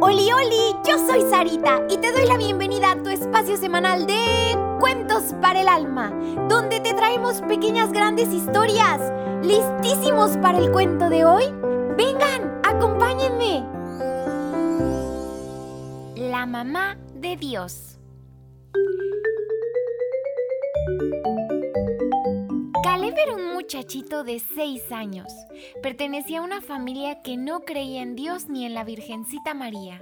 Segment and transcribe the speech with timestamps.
[0.00, 4.56] Oli, oli, yo soy Sarita y te doy la bienvenida a tu espacio semanal de
[4.78, 6.12] Cuentos para el Alma,
[6.48, 9.00] donde te traemos pequeñas grandes historias.
[9.42, 11.44] ¿Listísimos para el cuento de hoy?
[11.96, 13.64] Vengan, acompáñenme.
[16.16, 17.98] La mamá de Dios.
[23.10, 25.32] Caleb era un muchachito de 6 años.
[25.82, 30.00] Pertenecía a una familia que no creía en Dios ni en la Virgencita María.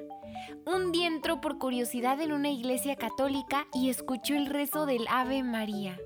[0.66, 5.42] Un día entró por curiosidad en una iglesia católica y escuchó el rezo del Ave
[5.42, 5.98] María.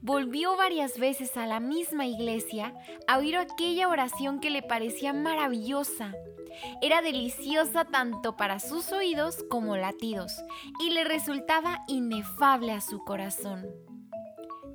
[0.00, 2.72] Volvió varias veces a la misma iglesia
[3.06, 6.14] a oír aquella oración que le parecía maravillosa.
[6.80, 10.32] Era deliciosa tanto para sus oídos como latidos
[10.80, 13.66] y le resultaba inefable a su corazón.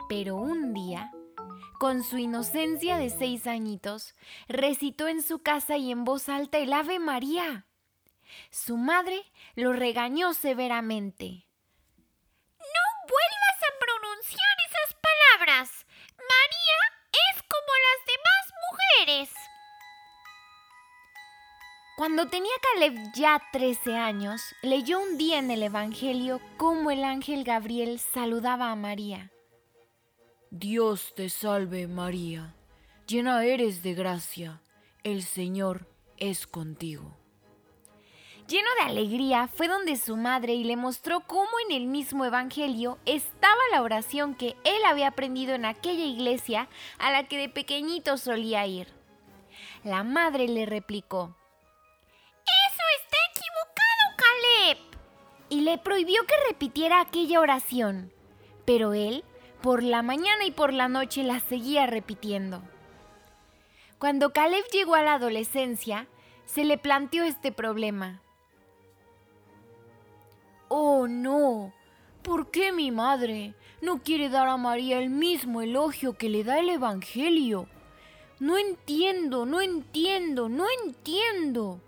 [0.08, 1.12] Pero un día,
[1.84, 4.16] con su inocencia de seis añitos,
[4.48, 7.66] recitó en su casa y en voz alta el Ave María.
[8.52, 9.22] Su madre
[9.56, 11.46] lo regañó severamente.
[12.58, 15.86] No vuelvas a pronunciar esas palabras.
[16.16, 16.80] María
[17.12, 18.44] es como las demás
[19.06, 19.30] mujeres.
[21.98, 27.44] Cuando tenía Caleb ya 13 años, leyó un día en el Evangelio cómo el ángel
[27.44, 29.33] Gabriel saludaba a María.
[30.56, 32.54] Dios te salve María,
[33.08, 34.62] llena eres de gracia,
[35.04, 35.88] el Señor
[36.18, 37.18] es contigo.
[38.48, 43.00] Lleno de alegría, fue donde su madre y le mostró cómo en el mismo Evangelio
[43.08, 48.18] estaba la oración que él había aprendido en aquella iglesia a la que de pequeñito
[48.18, 48.94] solía ir.
[49.84, 51.36] La madre le replicó,
[52.46, 54.78] Eso está equivocado, Caleb.
[55.50, 58.14] y le prohibió que repitiera aquella oración,
[58.66, 59.24] pero él
[59.64, 62.62] por la mañana y por la noche la seguía repitiendo.
[63.98, 66.06] Cuando Caleb llegó a la adolescencia,
[66.44, 68.22] se le planteó este problema.
[70.68, 71.72] Oh, no.
[72.24, 76.60] ¿Por qué mi madre no quiere dar a María el mismo elogio que le da
[76.60, 77.70] el Evangelio?
[78.42, 81.80] No entiendo, no entiendo, no entiendo.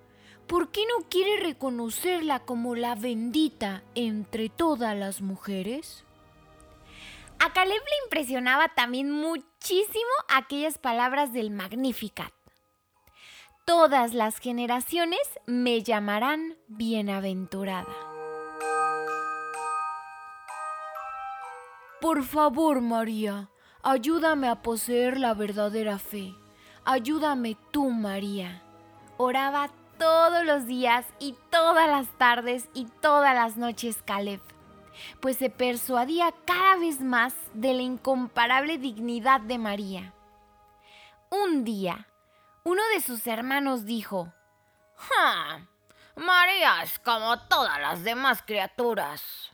[0.47, 6.04] ¿Por qué no quiere reconocerla como la bendita entre todas las mujeres?
[7.40, 12.31] A Caleb le impresionaba también muchísimo aquellas palabras del Magnificat.
[13.66, 17.94] Todas las generaciones me llamarán bienaventurada.
[22.00, 23.50] Por favor, María,
[23.81, 26.35] ayúdame a poseer la verdadera fe.
[26.84, 28.62] Ayúdame tú, María.
[29.17, 34.41] Oraba todos los días y todas las tardes y todas las noches Caleb,
[35.19, 40.13] pues se persuadía cada vez más de la incomparable dignidad de María.
[41.29, 42.07] Un día,
[42.63, 44.34] uno de sus hermanos dijo,
[44.95, 45.67] ¡Ja!
[46.16, 49.51] María es como todas las demás criaturas.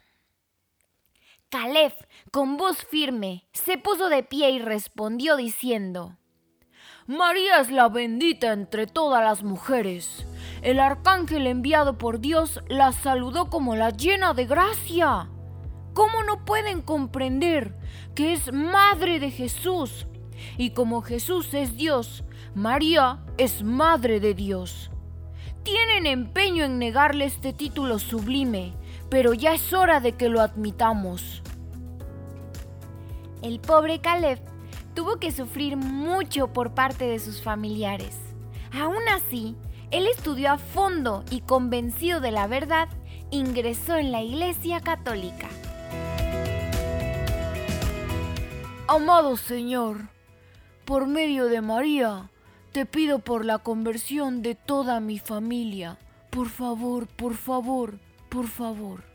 [1.50, 1.94] Caleb,
[2.32, 6.18] con voz firme, se puso de pie y respondió diciendo,
[7.08, 10.26] María es la bendita entre todas las mujeres.
[10.62, 15.28] El arcángel enviado por Dios la saludó como la llena de gracia.
[15.94, 17.76] ¿Cómo no pueden comprender
[18.16, 20.08] que es madre de Jesús?
[20.58, 22.24] Y como Jesús es Dios,
[22.56, 24.92] María es madre de Dios.
[25.64, 28.74] Tienen empeño en negarle este título sublime,
[29.10, 31.44] pero ya es hora de que lo admitamos.
[33.42, 34.40] El pobre Caleb
[34.94, 38.18] tuvo que sufrir mucho por parte de sus familiares.
[38.72, 39.56] Aún así,
[39.92, 42.88] él estudió a fondo y convencido de la verdad,
[43.30, 45.50] ingresó en la Iglesia Católica.
[48.94, 50.10] Amado Señor,
[50.84, 52.30] por medio de María,
[52.74, 55.98] te pido por la conversión de toda mi familia.
[56.30, 59.06] Por favor, por favor, por favor.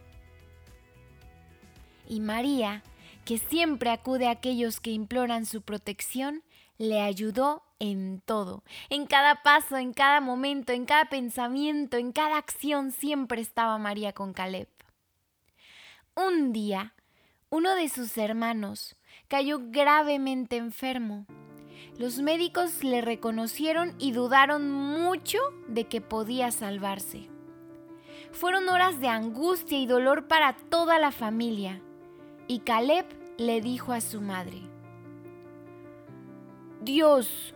[2.09, 2.84] Y María,
[3.26, 6.42] que siempre acude a aquellos que imploran su protección,
[6.78, 12.39] le ayudó en todo, en cada paso, en cada momento, en cada pensamiento, en cada
[12.39, 14.71] acción, siempre estaba María con Caleb.
[16.15, 16.95] Un día,
[17.50, 18.97] uno de sus hermanos
[19.28, 21.27] cayó gravemente enfermo.
[21.98, 27.28] Los médicos le reconocieron y dudaron mucho de que podía salvarse.
[28.33, 31.80] Fueron horas de angustia y dolor para toda la familia,
[32.48, 33.07] y Caleb
[33.39, 34.60] le dijo a su madre,
[36.83, 37.54] Dios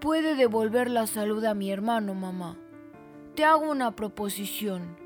[0.00, 2.58] puede devolver la salud a mi hermano, mamá.
[3.34, 4.96] Te hago una proposición.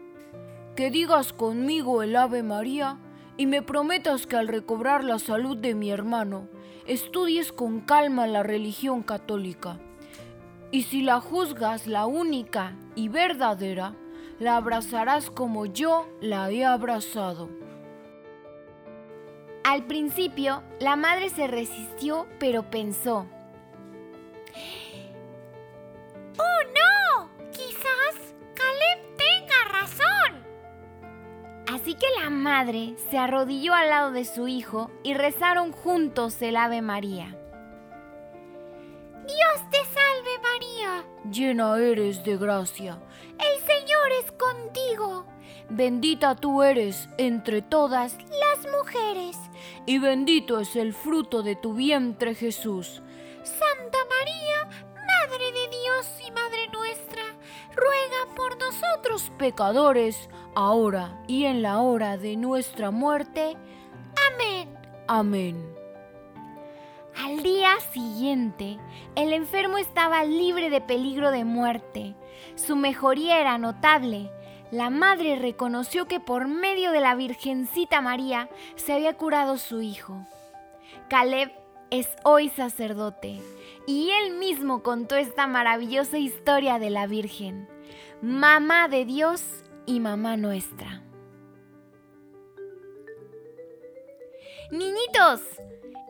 [0.75, 2.99] Que digas conmigo el Ave María
[3.41, 6.47] y me prometas que al recobrar la salud de mi hermano,
[6.87, 9.81] estudies con calma la religión católica
[10.71, 13.95] Y si la juzgas la única y verdadera,
[14.39, 17.49] la abrazarás como yo la he abrazado.
[19.65, 23.27] Al principio, la madre se resistió, pero pensó,
[31.91, 36.57] Así que la madre se arrodilló al lado de su hijo y rezaron juntos el
[36.57, 37.37] Ave María.
[39.27, 42.97] Dios te salve María, Llena eres de gracia,
[43.33, 45.27] el Señor es contigo.
[45.69, 49.37] bendita tú eres entre todas, Las mujeres,
[49.85, 53.03] y bendito es el fruto de tu vientre Jesús.
[53.43, 57.23] Santa María, Madre de Dios y Madre nuestra,
[57.75, 59.33] ruega por nosotros.
[59.39, 63.57] Pecadores, ahora y en la hora de nuestra muerte.
[64.33, 64.69] Amén.
[65.07, 65.81] Amén.
[67.17, 68.79] Al día siguiente,
[69.15, 72.15] el enfermo estaba libre de peligro de muerte.
[72.55, 74.31] Su mejoría era notable.
[74.71, 80.27] La madre reconoció que por medio de la Virgencita María se había curado su hijo.
[81.09, 81.51] Caleb
[81.91, 83.41] es hoy sacerdote
[83.87, 87.69] y él mismo contó esta maravillosa historia de la Virgen,
[88.23, 91.03] mamá de Dios y mamá nuestra.
[94.71, 95.41] Niñitos,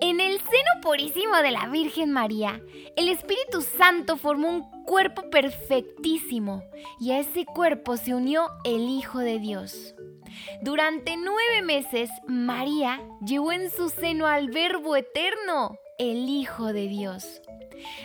[0.03, 2.63] en el seno purísimo de la Virgen María,
[2.97, 6.63] el Espíritu Santo formó un cuerpo perfectísimo
[6.99, 9.95] y a ese cuerpo se unió el Hijo de Dios.
[10.63, 17.43] Durante nueve meses, María llevó en su seno al Verbo Eterno, el Hijo de Dios.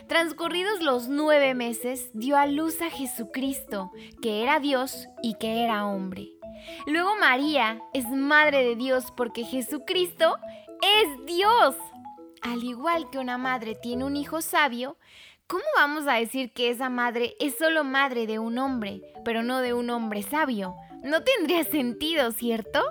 [0.07, 3.91] Transcurridos los nueve meses, dio a luz a Jesucristo,
[4.21, 6.29] que era Dios y que era hombre.
[6.87, 10.37] Luego María es Madre de Dios porque Jesucristo
[10.81, 11.75] es Dios.
[12.41, 14.97] Al igual que una madre tiene un hijo sabio,
[15.47, 19.61] ¿cómo vamos a decir que esa madre es solo madre de un hombre, pero no
[19.61, 20.75] de un hombre sabio?
[21.03, 22.81] No tendría sentido, ¿cierto?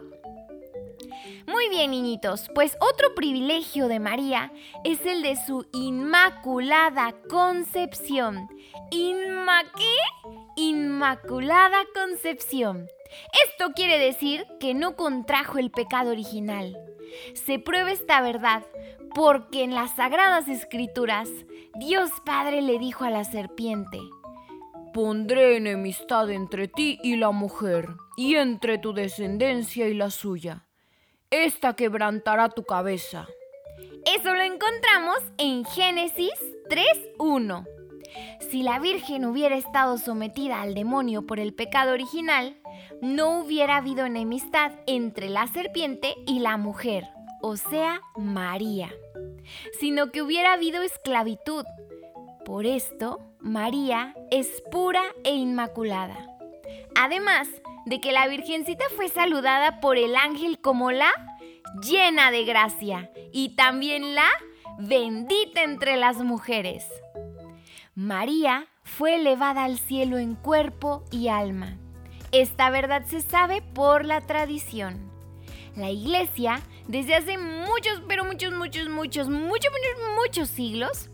[1.65, 4.53] Muy bien, niñitos, pues otro privilegio de María
[4.85, 8.49] es el de su inmaculada concepción.
[8.91, 10.31] ¿Inma qué?
[10.57, 12.87] Inmaculada concepción.
[13.47, 16.77] Esto quiere decir que no contrajo el pecado original.
[17.33, 18.63] Se prueba esta verdad
[19.15, 21.31] porque en las sagradas escrituras
[21.77, 24.01] Dios Padre le dijo a la serpiente,
[24.93, 30.67] Pondré enemistad entre ti y la mujer, y entre tu descendencia y la suya.
[31.31, 33.27] Esta quebrantará tu cabeza.
[34.05, 36.33] Eso lo encontramos en Génesis
[36.69, 37.67] 3.1.
[38.51, 42.57] Si la Virgen hubiera estado sometida al demonio por el pecado original,
[43.01, 47.09] no hubiera habido enemistad entre la serpiente y la mujer,
[47.43, 48.93] o sea, María,
[49.81, 51.65] sino que hubiera habido esclavitud.
[52.45, 56.34] Por esto, María es pura e inmaculada.
[56.97, 57.49] Además
[57.87, 61.11] de que la Virgencita fue saludada por el ángel como la
[61.83, 64.29] llena de gracia y también la
[64.79, 66.87] bendita entre las mujeres.
[67.95, 71.77] María fue elevada al cielo en cuerpo y alma.
[72.33, 75.11] Esta verdad se sabe por la tradición.
[75.77, 81.11] La iglesia, desde hace muchos, pero muchos, muchos, muchos, muchos, muchos, muchos siglos,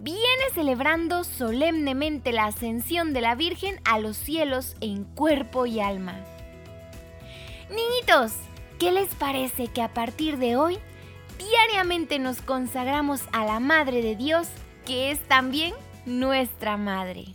[0.00, 6.24] viene celebrando solemnemente la ascensión de la Virgen a los cielos en cuerpo y alma.
[7.68, 8.32] Niñitos,
[8.78, 10.78] ¿qué les parece que a partir de hoy
[11.38, 14.48] diariamente nos consagramos a la Madre de Dios,
[14.86, 15.74] que es también
[16.06, 17.34] nuestra Madre?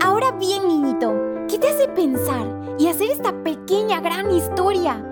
[0.00, 1.12] Ahora bien, niñito,
[1.48, 2.46] ¿qué te hace pensar
[2.78, 5.11] y hacer esta pequeña gran historia?